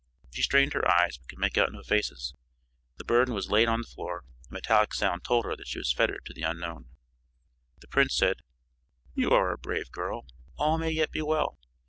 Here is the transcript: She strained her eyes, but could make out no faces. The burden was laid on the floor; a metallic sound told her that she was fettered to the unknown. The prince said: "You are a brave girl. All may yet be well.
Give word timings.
She 0.31 0.41
strained 0.41 0.73
her 0.73 0.89
eyes, 0.89 1.19
but 1.19 1.29
could 1.29 1.37
make 1.37 1.59
out 1.59 1.71
no 1.71 1.83
faces. 1.83 2.33
The 2.97 3.03
burden 3.03 3.35
was 3.35 3.51
laid 3.51 3.67
on 3.67 3.81
the 3.81 3.87
floor; 3.87 4.23
a 4.49 4.51
metallic 4.53 4.95
sound 4.95 5.23
told 5.23 5.45
her 5.45 5.55
that 5.55 5.67
she 5.67 5.77
was 5.77 5.93
fettered 5.93 6.25
to 6.25 6.33
the 6.33 6.41
unknown. 6.41 6.87
The 7.81 7.87
prince 7.87 8.15
said: 8.17 8.37
"You 9.13 9.29
are 9.29 9.51
a 9.53 9.59
brave 9.59 9.91
girl. 9.91 10.25
All 10.57 10.79
may 10.79 10.89
yet 10.89 11.11
be 11.11 11.21
well. 11.21 11.59